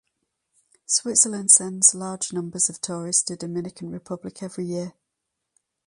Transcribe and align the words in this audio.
Switzerland 0.87 1.51
sends 1.51 1.93
large 1.93 2.33
numbers 2.33 2.69
of 2.69 2.81
tourists 2.81 3.21
to 3.21 3.35
Dominican 3.35 3.91
Republic 3.91 4.41
every 4.41 4.65
year. 4.65 4.93